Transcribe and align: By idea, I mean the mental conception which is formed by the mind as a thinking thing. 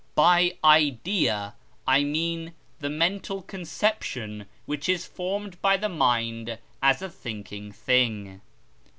By 0.15 0.57
idea, 0.63 1.53
I 1.85 2.03
mean 2.03 2.55
the 2.79 2.89
mental 2.89 3.43
conception 3.43 4.47
which 4.65 4.89
is 4.89 5.05
formed 5.05 5.61
by 5.61 5.77
the 5.77 5.89
mind 5.89 6.57
as 6.81 7.03
a 7.03 7.09
thinking 7.11 7.71
thing. 7.71 8.41